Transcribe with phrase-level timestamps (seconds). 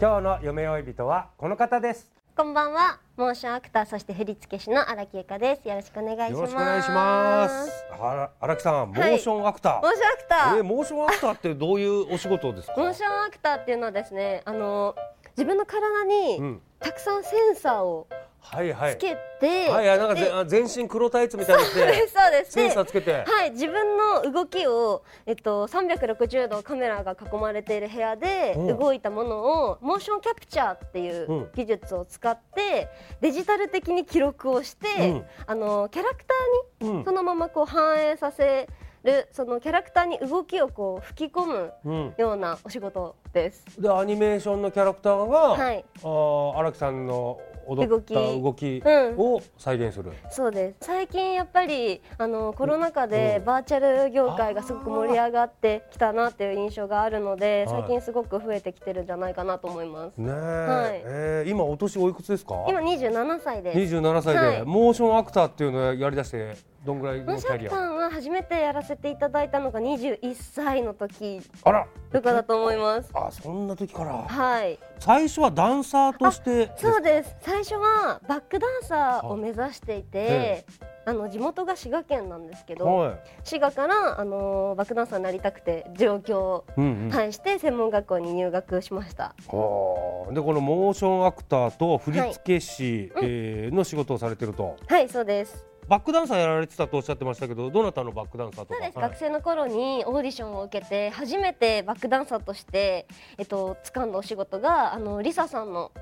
[0.00, 2.10] 今日の夢追い人はこの方です。
[2.36, 5.68] こんばんは、モーションアクターそして振付師の荒木結花です。
[5.68, 6.32] よろしくお願いします。
[6.32, 7.84] よろしくお願いします。
[8.40, 12.74] 荒木さんモーションアクター、モーションアクター、えーモーションアクターってどういうお仕事ですか？
[12.76, 14.96] モーションアクターっていうのはですね、あの
[15.36, 16.60] 自分の体にうん。
[16.80, 18.08] たくさんセンサーを
[18.44, 18.92] はいはい。
[18.92, 22.52] つけて、はいはいなんか全身黒タイツみたいにしそうですて そうです。
[22.52, 23.24] センサーでつけて。
[23.26, 28.78] はい、自分の動きを、えっと、360度カメラが囲まれている部屋でうん。
[28.78, 29.38] 動いたもの
[29.70, 31.50] をモーションキャプチャーっていううん。
[31.54, 32.88] 技術を使って
[33.20, 35.26] デジタル的に記録をして、うん。
[35.46, 37.04] あのキャラクターにうん。
[37.04, 38.68] そのままこう反映させ
[39.02, 42.14] るそのキャラクターに動きをこう吹き込むうん。
[42.18, 43.80] ようなお仕事です。
[43.80, 49.16] でアニメーションのキャラクターが、はい、あー荒木さんの踊った動動きうん。
[49.18, 50.86] を再現する、そうです。
[50.86, 53.44] 最近やっぱりあのコロナ禍でうん。
[53.44, 57.80] バーチャル業界がすごく盛り上がってきたなっていう印象があるので、はい。
[57.82, 60.16] 最近すごく増えてきてるんじゃないかなと思います。
[60.18, 61.02] ねえ、はい。
[61.04, 62.64] えー今お年おいくつですか？
[62.68, 63.78] 今27歳です。
[63.96, 64.62] 27歳で、はい。
[64.64, 67.72] モーションアクターっていうのをやりだしてどんぐらいのキャリア？
[67.74, 71.86] は初めてやらせていただいたのが21歳の時あら！
[72.12, 73.10] とかだと思います。
[73.14, 74.12] あそんな時から？
[74.12, 74.78] はい。
[75.00, 77.36] 最初はダンサーとしてそうです。
[77.40, 80.64] 最初はバックダンサーを目指していて
[81.06, 83.18] あの地元が滋賀県なんですけど、はい。
[83.42, 87.10] 滋賀からあのバックダンサーになりたくて上京、うんうん。
[87.10, 89.34] はい、して専門学校に入学しました。
[89.48, 93.24] はあでこのモーションアクターと振付師、はい。
[93.24, 94.76] えーの仕事をされてると？
[94.86, 98.74] はいそうですバックダンサーやられてたとおっしゃってましたけどどなたのバックダンサーとか？
[98.74, 103.06] そうです、はい学生の頃にオーディションを受けて初めてバックダンサーとして、
[103.38, 105.92] えっと掴んだお仕事があのリサさんの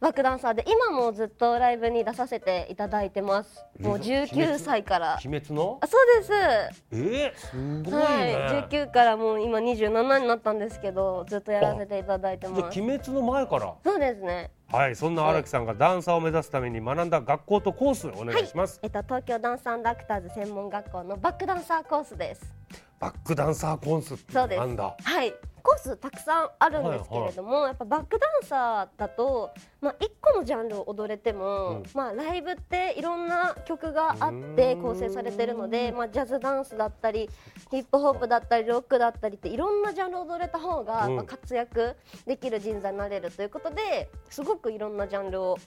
[0.00, 3.64] バックダンサーで今もずっとライブに出させていただいてます。
[3.80, 5.18] もうリサ19歳から。
[5.24, 5.78] 鬼滅の？
[5.80, 6.32] あそうです。
[6.92, 12.62] えー、すごいね、はい、19からもう今27になったんですけどずっとやらせていただいてます。
[12.62, 13.74] あ鬼滅の前から。
[13.84, 14.50] そうですね。
[14.68, 22.52] はいそんな荒木さんがダンサーを目指すために学んだ学校とコースお願いします、えっと東京ダンスアクターズ専門学校のバックダンサーコースです。
[22.98, 24.60] バックダンサーコースそうです。
[24.60, 25.34] はい
[25.66, 31.82] コースたくさんあるんですけれども、やっぱバックダンサーだと、まあ、1個のジャンルを踊れても、うん。
[31.92, 34.82] まあ、ライブっていろんな曲があってうん。
[34.82, 37.28] 構成されてるので、まあ、ジャズダンスだったり
[37.72, 41.16] ヒップホップだったりロックだったりっていろんなジャンルを踊れた方が、うん。
[41.16, 41.96] まあ活躍
[42.26, 45.58] できる人材になれるということですごくいろんなジャンルを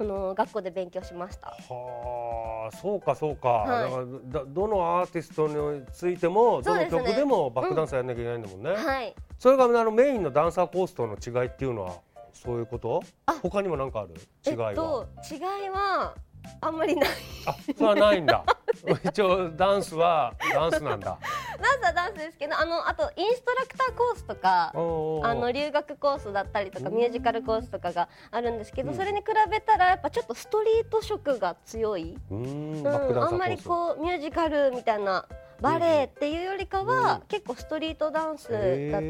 [0.00, 1.48] あの学校で勉強しました。
[1.48, 3.90] はあそうかそうか、はい。
[3.90, 9.14] だからだどのアーティストについてもどの曲でもバックダンサーやんなきゃいけないんだもんね、はい。
[9.38, 11.94] それがあのメインのダンサーコースとの違いっていうのは
[12.32, 13.02] そういうこと？
[13.26, 13.34] あ。
[13.42, 14.14] 他にも何かある？
[14.46, 15.40] 違いは、えっと、違い
[15.70, 16.14] は
[16.60, 17.10] あんまりない。
[17.46, 18.44] あそれはないんだ
[19.04, 21.18] 一応ダンスはダンスなんだ。
[21.60, 26.96] ダンスはダンスですけどあのあとインストラクターコースとかあの留学コースだったりとかうん。
[26.96, 28.96] ミュージカルコースとかがあるんですけど、うん。
[28.96, 35.26] それに比べたらやっぱちょっとストリート色が強い、あんまりこうミュージカルみたいな
[35.60, 37.20] バレエっていうよりかは、うん。
[37.28, 38.60] 結構ストリートダンスだっ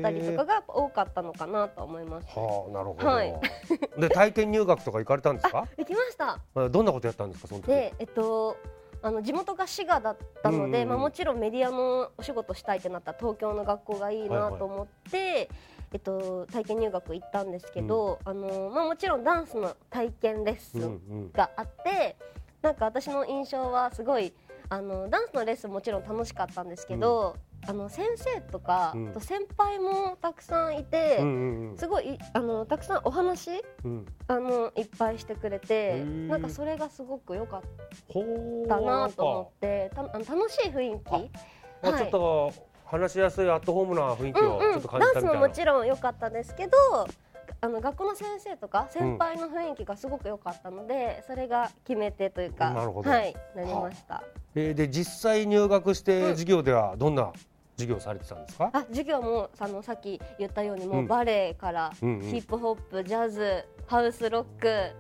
[0.02, 2.26] たりとかが多かったのかなと思います。
[2.36, 3.34] はあなるほど、はい。
[3.98, 5.66] で体験入学とか行かれたんですか？
[5.78, 6.38] 行きました。
[6.56, 7.68] あどんなことやったんですかその時？
[7.68, 8.56] で、えっと、
[9.02, 15.48] あの地元が滋賀だったので、うんまあ、もちろんメディアのお仕事したいってなったら東京の学校がいいなと思って、
[15.92, 22.16] えっと、体験入学行ったんですけど、あのまあ、もちろんダンスの体験レッスうんうンんがあって、
[22.62, 24.32] なんか私の印象はすごい
[24.68, 27.36] あのダンスのレッスンもちろん楽しかったんですけど、
[27.66, 31.78] あの先生とか、と先輩もたくさんいて、うんうんうん。
[31.78, 34.06] すごいあのたくさんお話うん。
[34.26, 37.62] あのいっぱいしてくれてなんかそれがすごく良かっ
[38.68, 41.30] たなと思ってたあの楽しい雰囲気。
[41.82, 42.52] あちょっと
[42.84, 46.76] 話しやすいアットホームな雰囲気をちょっと感じたみたいな、ダンスももちろん良かったですけど
[47.62, 53.10] あの学校の先生とか先輩の雰囲気がすごく良かったので、それが決め手というかなるほど。
[53.10, 54.22] はいなりました。
[54.54, 57.32] えーで実際入学して授業ではどんな
[57.80, 61.06] 授業をされてたんですか、あ授業もあのさっき言ったようにもううん。
[61.06, 64.94] バレエからヒップホップ、ジャズハウスロック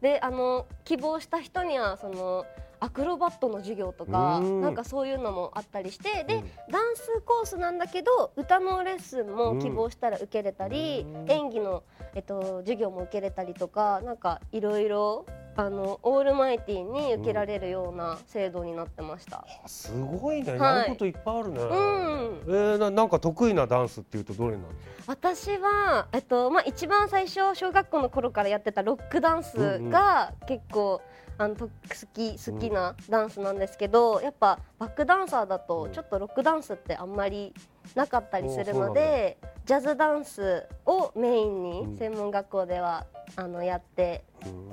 [0.00, 2.44] であの希望した人にはその
[2.82, 4.60] アクロバットの授業とかうん。
[4.62, 6.50] なんかそういうのもあったりしてで、うん。
[6.70, 11.30] ダンスコースなんだけど歌のレッスンも希望したら受けれたり、うん。
[11.30, 11.82] 演技の、
[12.14, 15.26] えっと、授業も受けれたりとかなんかいろいろ
[15.60, 19.44] あのオールマイティーに受けられるような制度になってました。
[19.62, 20.76] あすごいね、はい。
[20.78, 21.68] やることいっぱいあるね、うん。
[21.68, 24.62] えーななんか得意なダンスっていうとどれな
[25.06, 31.02] 私は、えっとまあ、一番最初小学校の頃からやってたロックダンスが結構、
[31.36, 31.72] あのと好
[32.14, 37.52] き好きなダンスなんですけど、やっぱバックダンサーだとちょっとロックダンスってあんまり
[37.94, 41.92] なかったりするのでジャズダンスをメインうん。
[41.92, 44.24] に専門学校ではあのやって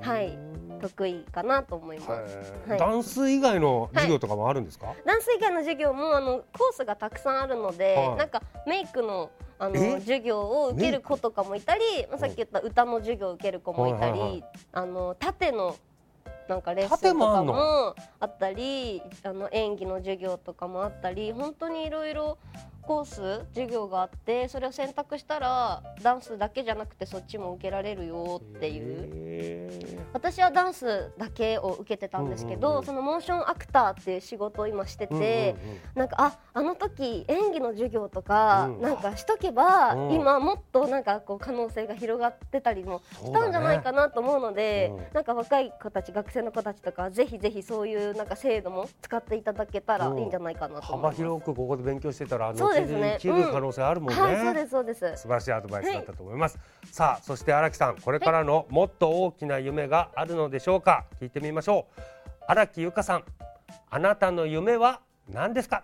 [0.01, 0.37] はい
[0.77, 2.09] 得意かなと思います。
[2.11, 2.69] はい。
[2.69, 2.79] はい。
[2.79, 8.15] ダンス以外の授業とかもあるんですか、ダンス以外の授業もあのコースがたくさんあるので、はい。
[8.17, 9.29] なんかメイクの
[9.59, 9.93] あえ？
[9.93, 14.43] の授業を受ける子とかもいたり、まあ、さっき言った歌の授業を受ける子もいたり、はいはいはい。
[14.73, 15.75] あの縦の
[16.47, 22.37] なんかレッス縦ンとかもあったりあの演技の授業とかもあったり本当にいろいろ
[22.87, 29.09] コース授業があってそれを選択したらダンスだけじゃなくてそっちも受けられるよっていう。
[29.11, 35.53] へ私はダンスだけを受けてたんですけど、そのモーションアクターっていう仕事を今してて、ー
[35.95, 38.81] うなんかああの時演技の授業とか、うん。
[38.81, 40.13] なんかしとけば、うん。
[40.13, 51.17] 今もっとなんかこう可能性が広がってたりもしたんじゃないかなと思うのでなんか若い子たち学生の子たちとかはぜひぜひそういうなんか制度も使っていただけたらいいんじゃないかなと思い幅ます。
[51.17, 53.17] 広くここで勉強してたら後ですね。
[53.19, 54.99] 生きる可能性あるもんね、はいそうですそうです。
[55.17, 56.59] 素晴らしいアドバイスだったと思います、
[56.91, 61.05] さあそして荒木さんこれからのもっと大きな夢があるのでしょうか？
[61.19, 62.01] 聞いてみましょう。
[62.47, 63.23] 荒木由香さん
[63.89, 65.83] あなたの夢は何ですか？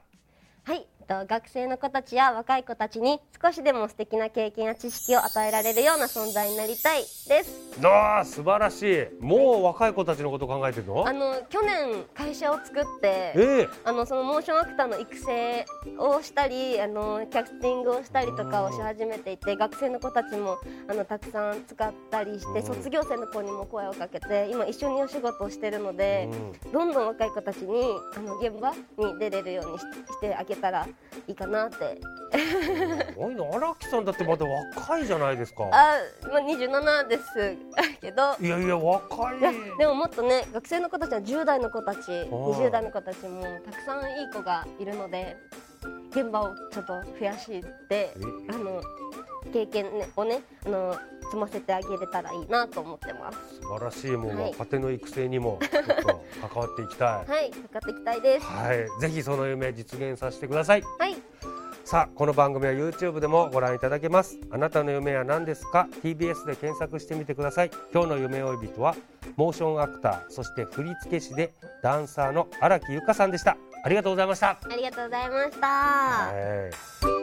[1.24, 7.80] と学生の子たちや若い子たちに少しでも素敵な経験や知識を与えられるような存在になりたいです。
[7.84, 9.24] ああ素晴らしい。
[9.24, 11.08] もう若い子たちのこと考えてるの？
[11.08, 13.68] あの去年会社を作ってええ。
[13.84, 15.66] あのそのモーションアクターの育成
[15.98, 22.66] をしたりあのキャスティングをしたりとかをし始めていて学生の子たちもあのたくさん使ったりしてうん。
[22.66, 26.30] 卒業生の子にも声をかけて今一緒にお仕事をしてるので
[26.66, 26.72] うん。
[26.72, 27.84] どんどん若い子たちに
[28.16, 30.88] あの現場に出れるようにししてあげたら
[31.28, 32.00] いいかなって。
[33.08, 33.44] すごいな。
[33.44, 34.46] 荒木さんだってまだ
[34.78, 35.66] 若いじゃないですか。
[35.72, 35.98] あ、
[36.32, 37.24] まあ、27です
[38.02, 38.36] けど。
[38.40, 39.40] いやいや若い。
[39.78, 45.36] でももっとね学生の子たちは10代の子たち20代の子たちもたくさんいい子がいるので
[46.12, 48.14] 現場をちょっと増やして
[48.50, 48.82] あの
[49.52, 53.38] 経験、ね、をねあの積ませてあげれたらいいなと思ってます。
[53.62, 54.52] 素晴らしいもうはい。
[54.52, 57.30] 若手の育成にもちょっと関わっていきたい。
[57.30, 58.46] はいかかっていきたいです。
[58.46, 59.02] はい。
[59.02, 60.84] ぜひその夢実現させてください。
[61.00, 61.16] はい。
[61.86, 64.38] さあこの番組は YouTube でもご覧いただけます。
[64.52, 67.72] あなたの夢は何ですか？TBS で検索してみてください。
[67.92, 68.96] 今日の夢追い人は
[69.36, 73.58] モーションアクターそして振付師でダンサーの荒木由香さんでした。
[73.84, 74.50] ありがとうございました。
[74.50, 77.23] ありがとうございました、